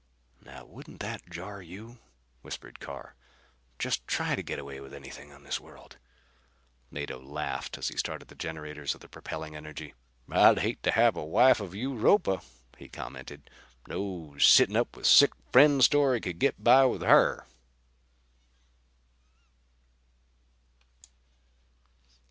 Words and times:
"Now 0.41 0.65
wouldn't 0.65 0.99
that 1.01 1.29
jar 1.29 1.61
you?" 1.61 1.99
whispered 2.41 2.79
Carr. 2.79 3.13
"Just 3.77 4.07
try 4.07 4.35
to 4.35 4.41
get 4.41 4.57
away 4.57 4.79
with 4.79 4.95
anything 4.95 5.31
on 5.31 5.43
this 5.43 5.59
world." 5.59 5.97
Mado 6.89 7.19
laughed 7.19 7.77
as 7.77 7.89
he 7.89 7.97
started 7.97 8.27
the 8.27 8.33
generators 8.33 8.95
of 8.95 9.01
the 9.01 9.07
propelling 9.07 9.55
energy. 9.55 9.93
"I'd 10.27 10.57
hate 10.57 10.81
to 10.81 10.91
have 10.91 11.15
a 11.15 11.23
wife 11.23 11.59
of 11.59 11.75
Europa," 11.75 12.41
he 12.79 12.89
commented. 12.89 13.47
"No 13.87 14.35
sitting 14.39 14.75
up 14.75 14.95
with 14.97 15.05
sick 15.05 15.33
friend 15.51 15.83
story 15.83 16.19
could 16.19 16.39
get 16.39 16.63
by 16.63 16.83
with 16.87 17.03
her!" 17.03 17.45